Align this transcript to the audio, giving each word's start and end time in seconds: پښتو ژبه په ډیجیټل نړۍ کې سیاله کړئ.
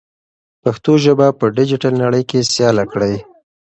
پښتو 0.63 0.91
ژبه 1.03 1.27
په 1.39 1.45
ډیجیټل 1.55 1.93
نړۍ 2.03 2.23
کې 2.29 2.47
سیاله 2.53 2.85
کړئ. 2.91 3.15